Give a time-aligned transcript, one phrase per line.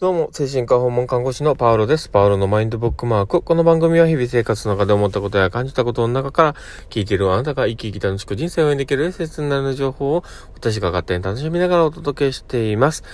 [0.00, 2.08] どうも、精神科訪問看護師のパウロです。
[2.08, 3.42] パウロのマインドブックマーク。
[3.42, 6.54] この番組は日々生活の中で思ったことや感じたことの中から
[6.90, 13.04] 聞いているあなたが生き生き楽しく人生を演できる切なる情報を私が勝手に楽しみながらお届けしています。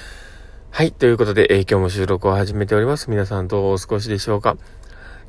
[0.71, 0.93] はい。
[0.93, 3.11] ということで、えー、今日も収録を始めております。
[3.11, 4.57] 皆さんどうお過ごしでしょうか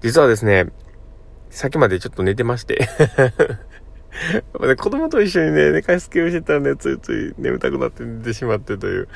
[0.02, 0.68] 実はですね、
[1.50, 2.88] さっきまでちょっと寝てまして
[4.62, 9.10] ね子供と一緒にね、寝かしつけをしてたらね、ついつい眠たくなって寝てしまってという、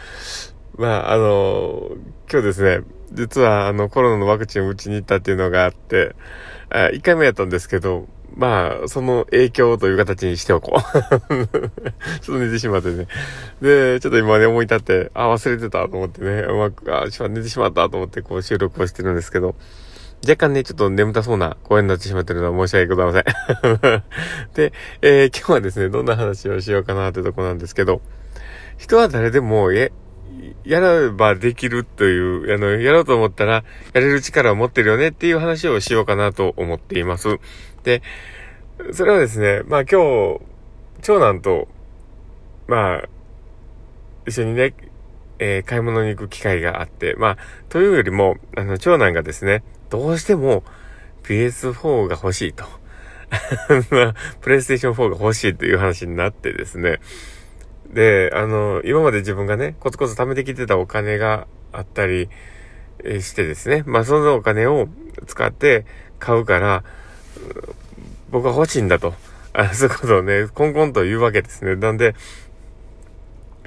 [0.77, 1.91] まあ、あの、
[2.31, 6.15] 今日ですね、実はあのコロナのワクチンを打ちに行ったっていうのがあって、
[6.69, 10.81] あ1回目やったんですけど、まあ、その影響という形にしておこう。
[12.19, 13.07] ちょっと寝てしまってね。
[13.61, 19.55] で、ちょっと今ね思い立って、あ、忘れてたと思ってね、うまく、あ、寝てしまったと思ってこう収録をしてるんですけど、
[20.27, 24.03] 若干ね、ちょっと眠たそうな声になってしまってるのは申し訳ございません。
[24.55, 28.01] で、えー、今日はですね、どんな話をしようかなってとこなんですけど、
[28.77, 29.93] 人は誰でも、え、
[30.63, 37.39] やればできるという、あの、やろうと思ったら、やれる力を持ってるよねっていう話をしようかなと思っています。
[37.83, 38.01] で、
[38.91, 40.41] それはですね、まあ今日、
[41.01, 41.67] 長男と、
[42.67, 43.03] まあ、
[44.27, 44.73] 一緒にね、
[45.39, 47.37] えー、買い物に行く機会があって、まあ、
[47.69, 50.63] というよりも、あの、長男がですね、どうしても
[51.23, 52.65] PS4 が欲しいと。
[54.41, 56.99] プレイステーション4が欲しいという話になってですね、
[57.93, 62.29] で、あの、今まで自分がね、コツコツ貯めてきてたお金があったり
[63.03, 64.87] してですね、まあそのお金を
[65.27, 65.85] 使って
[66.19, 66.83] 買うから、
[68.29, 69.13] 僕は欲しいんだと。
[69.57, 71.75] あそういうことをね、コンコンと言うわけですね。
[71.77, 72.15] なんで、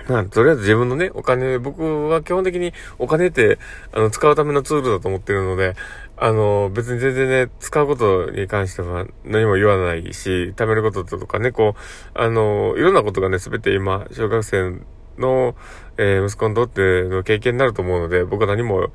[0.09, 3.59] まあ、とりあえず自分のね、お金、僕は基本的にお金って、
[3.93, 5.77] あの、使うためのツールだと思ってるので、
[6.17, 14.81] あの、別に全然ね、使うことに関しては何も言わないし、貯めることとかね、こう、あの、いろんなことがね、すべて今、小学生
[15.19, 15.55] の、
[15.99, 18.91] えー、息子にとっての経験になると思うので、僕は何も、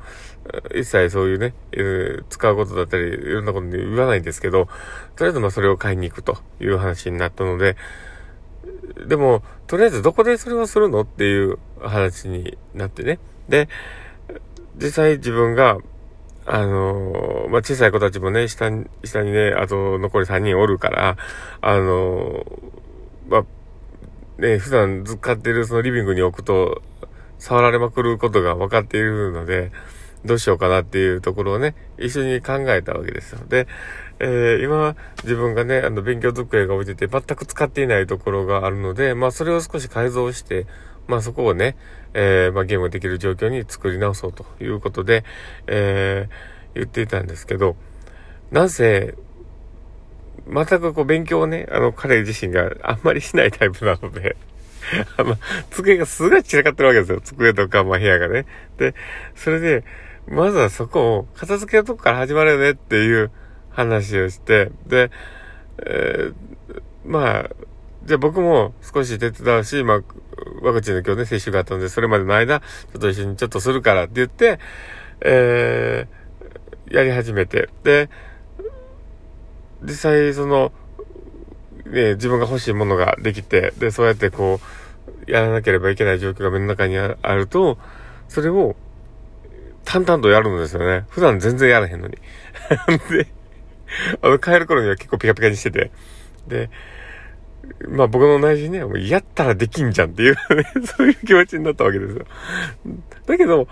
[0.76, 4.68] 一切そういうね、えー、使うことだったり、いろんなことに言わないんですけど、
[5.16, 7.78] とりあえずまあそれを買いに行くという話になったので、
[8.96, 13.20] でも、とりあえずどこでそれをするのっていう話になってね。
[13.50, 13.68] で、
[14.76, 15.78] 実際自分が、
[16.46, 21.18] あのー、まあ、小さい子たちもね、下に、下にね、あと残り3人おるから、
[21.62, 22.44] あのー、
[23.30, 26.82] まあ、ね、普段使ってるそのリビングに置くと、
[27.40, 29.72] 触られまくることが分かっているので、
[30.26, 33.40] どうしようかなっていうところをね、一緒に考えたわけですよ。
[33.48, 33.68] で、
[34.26, 40.66] えー、今、自分がね、あの、勉強机が置いてて、全く使っていないところがあるので、まあ、それを少し改造して、
[41.08, 41.76] まあ、そこをね、
[42.14, 45.26] えー、まあ、ゲームできる状況に作り直そうということで、
[45.68, 47.76] えー、言っていたんですけど、
[48.50, 49.16] なぜ、
[50.48, 54.38] 全くこう勉強をね、あの、彼自身があんまりしないタイプなので、
[55.18, 55.38] あの、
[55.70, 57.20] 机がすごい散らかってるわけですよ。
[57.22, 58.46] 机とか、まあ、部屋がね。
[58.78, 58.96] で、
[59.36, 59.84] それで、
[60.28, 63.30] まずはそこを片付けるとこから始まるよねっていう
[63.74, 65.12] 話をして、で、
[65.86, 66.34] えー、
[67.06, 67.50] まあ、
[68.06, 70.02] じゃあ僕も少し手伝うし、まあ、
[70.62, 74.60] ワクチンの今日ね、接種があったので、それまでの間、ちょっと一緒にちょっとするからって言って、
[75.22, 78.10] えー、やり始めて、で、
[79.84, 80.72] 実際その、
[81.86, 84.60] ね、自分が欲しいものができて、で、そうやってこ
[85.28, 87.78] う、やらなければいけない状況が目の中にあると、
[88.28, 88.76] それを
[89.86, 91.06] 淡々とやるんですよね。
[91.10, 92.18] 普段全然やらへんのに。
[93.10, 93.28] で、
[94.22, 95.92] あの、帰る頃には結構ピカピカにしてて。
[96.48, 96.70] で、
[97.88, 100.38] まあ僕の内心ね、もうやったらできんじゃんっていうね、
[100.86, 102.26] そういう気持ちになったわけですよ。
[103.26, 103.68] だけど、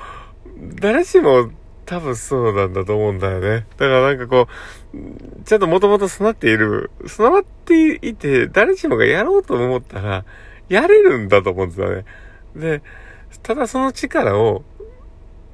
[0.80, 1.52] 誰しも
[1.86, 3.66] 多分そうなんだと思うんだよね。
[3.78, 4.48] だからなんかこ
[4.94, 10.26] う、ちゃんともともと備っている、備わっていて、誰しもがやろうと思ったら、
[10.70, 12.06] やれるんだと思うんですよね。
[12.56, 12.82] で、
[13.44, 14.64] ただその力を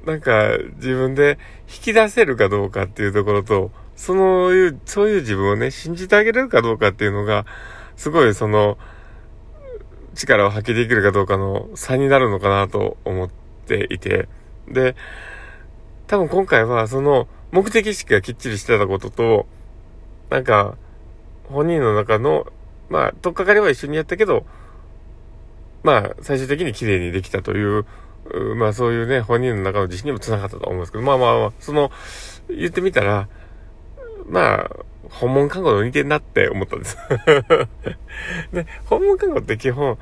[0.04, 1.38] なんか自分で
[1.68, 7.44] 引き出せるかどうかっていうところと、そのいう、そういう自分をね、信じてあげれるかどうかっていうのが、
[7.96, 8.78] すごいその、
[10.14, 13.28] 力を発揮できるかどうかの差になるのかなと思っ
[13.66, 14.28] ていて。
[14.68, 14.94] で、
[16.06, 19.46] 多分今回はその目的意識がきっちりしてたことと、
[20.30, 20.76] なんか、
[21.48, 22.46] 本人の中の、
[22.88, 24.46] まあ、とっかかりは一緒にやったけど、
[25.82, 27.84] まあ、最終的に綺麗にできたという
[28.56, 31.90] まあそういうね、本人の中の自信にもつながったと思うんですけど、まあまあまあ、その、
[32.48, 33.28] 言ってみたら、
[34.28, 34.70] まあ、
[35.10, 36.96] 訪問看護と似てんなって思ったんです
[38.52, 39.98] で、訪問看護って基本、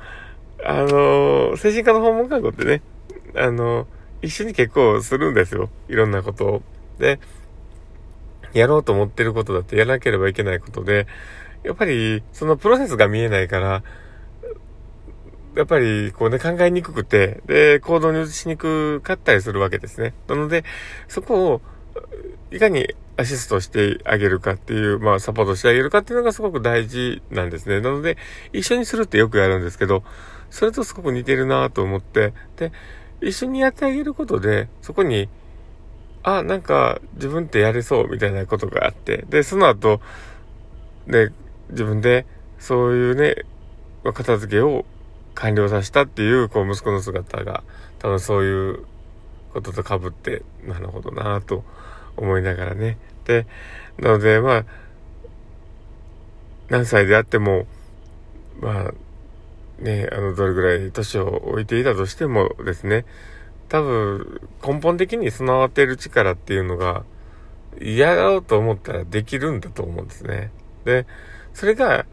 [0.63, 2.81] あの精神科の訪問看護ってね、
[3.35, 3.87] あの
[4.21, 5.69] 一緒に結構するんですよ。
[5.87, 6.61] いろんなことを。
[6.99, 7.19] で、
[8.53, 11.07] やろうと思ってることだってやらなければいけないことで、
[11.63, 13.83] やっぱり、そのプロセスが見えないから、
[15.55, 20.13] やっぱり、こうね、考えにくくて、で、行動に移しにくかったりするわけですね。
[20.27, 20.63] なので、
[21.07, 21.61] そこを、
[22.51, 27.81] いかにアシストしてあげるかっていう、まあ、サポートしてあげるかっていうのがすごく大事なんですね。
[27.81, 28.17] なので、
[28.53, 30.03] 一緒にするってよくやるんですけど、
[30.51, 32.71] それとすごく似てるなと思って、で、
[33.21, 35.29] 一緒にやってあげることで、そこに、
[36.21, 39.99] あ、なんか自分ってやれそうみたいなことがあって、で、その後、
[41.07, 41.33] ね、
[41.71, 42.27] 自分で
[42.59, 43.45] そういうね、
[44.13, 44.85] 片付けを
[45.33, 47.63] 完了させたっていう、こう、息子の姿が、
[47.97, 48.85] 多分そういう
[49.53, 51.63] ことと被って、なるほどなと
[52.17, 52.97] 思いながらね。
[53.25, 53.45] で、
[53.99, 54.65] なので、まあ、
[56.69, 57.65] 何歳であっても、
[58.59, 58.93] まあ、
[59.81, 63.05] ね、あの、どれぐらい年を置いていたとしてもですね、
[63.69, 67.03] 多分、根本的に備わっている力っていうのが、
[67.79, 70.51] 嫌だろうと思ったらできるんだと思うんですね。
[70.85, 71.05] で、
[71.53, 72.05] それが、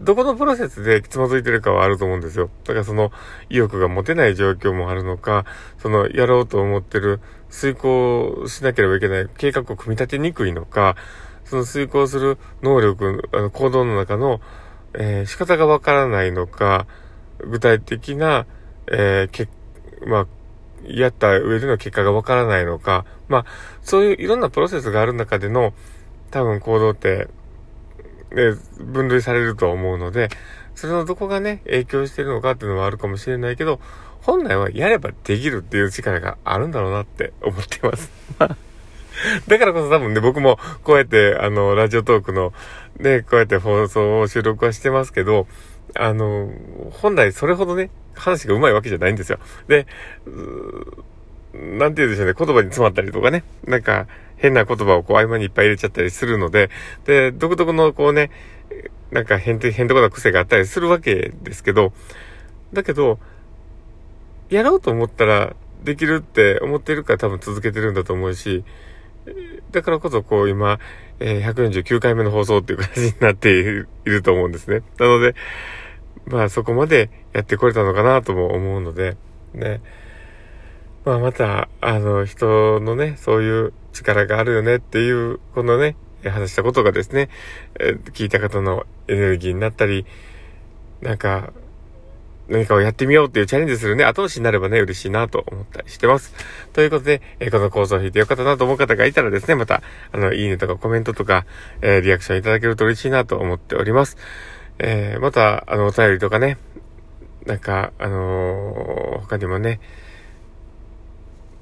[0.00, 2.50] どこのプロセスでつまずいてるかはあると思うんですよ。
[2.64, 3.12] だからその
[3.48, 5.44] 意欲が持てない状況もあるのか、
[5.78, 7.20] そのやろうと思ってる
[7.54, 9.28] 遂行しなければいけない。
[9.38, 10.96] 計画を組み立てにくいのか、
[11.44, 14.40] その遂行する能力、あの行動の中の、
[14.92, 16.88] えー、仕方がわからないのか、
[17.38, 18.46] 具体的な、
[18.90, 19.48] えー、け、
[20.04, 20.26] まあ、
[20.84, 23.44] やった上での結果がわからないのか、まあ、
[23.82, 25.74] そういういろんなプロセスがある中での
[26.32, 27.28] 多分行動って、
[28.32, 30.28] ね、分類されると思うので、
[30.74, 33.78] それのどこがね、影響してるのかっていうのはあるかもしれないけど、
[34.24, 38.10] 本来はやればできるっていう力があるんだろうなって思ってます。
[39.46, 42.52] だからこそ多分ね、僕もこうやって、あの、ラジオトークの、
[42.98, 45.46] ね、こうやって放送を収録はしてますけど、
[45.94, 46.50] あの、
[46.90, 49.38] 本来それほどね、話が上手いわけじゃないんですよ。
[49.68, 49.86] で、
[51.54, 54.06] なんて言うんでしょうね、言葉に詰まったりとかね、なんか、
[54.36, 56.70] 変な言葉をこう合間にいっぱい入れちゃったりするので、
[57.04, 58.30] で、独特のこうね、
[59.10, 61.92] なんか変、変とこな癖があったりするわけですけど、
[62.72, 63.20] だけど、
[64.50, 68.64] やろうと思ったらできるって思ってるから多分続けてるんだと思うし、
[69.70, 70.78] だからこそこう今、
[71.20, 74.82] え、149回目の放送っていう感じになっていると思うんですね。
[74.98, 75.34] なので、
[76.26, 79.16] まあそこまでやってこれたのかなとも思うので、
[79.54, 79.80] ね。
[81.04, 87.28] まあまた、あの、人のね、そういう力があるよねっていう、このね、話したことがですね、
[87.78, 90.06] え聞いた方のエネルギーになったり、
[91.02, 91.52] なんか、
[92.48, 96.34] 何かをやってみようっていうチャレンジするね、後押しになればね、嬉しいなと思ったりしてます。
[96.72, 99.82] ということで、えこの構想を弾いてよかったなと思う方がいたらですね、また、
[100.12, 101.46] あの、いいねとかコメントとか、
[101.80, 104.18] えー、リアクションいただけると嬉しいなと思っております。
[104.78, 106.58] えー、また、あの、お便りとかね、
[107.46, 109.80] なんか、あの、他にもね、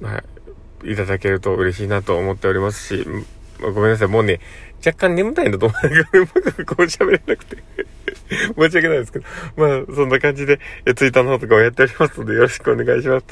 [0.00, 0.24] まあ、
[0.84, 3.06] いただけると嬉しいなと思っておりますし、
[3.60, 4.40] ま、ごめんなさい、もうね、
[4.84, 7.56] 若干眠たいんだと思うんだけど、うまくこう喋れなくて
[8.58, 9.24] 申し訳ないですけど、
[9.56, 13.26] まあ、そんな感じで、え、ツイッターの方とかをやっておりますので、よろしくお願いします。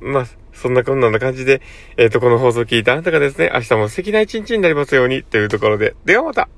[0.00, 1.60] まあ、そんなこんなな感じで、
[1.96, 6.48] えっ、ー、と、この放送を聞いたあなたがですね、明日も素敵な一日になりますように、というところで、ではまた